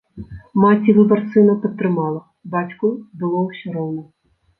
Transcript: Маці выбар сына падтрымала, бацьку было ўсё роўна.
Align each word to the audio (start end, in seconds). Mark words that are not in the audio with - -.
Маці 0.61 0.93
выбар 0.99 1.19
сына 1.35 1.55
падтрымала, 1.65 2.21
бацьку 2.55 2.87
было 3.21 3.37
ўсё 3.51 3.67
роўна. 3.77 4.03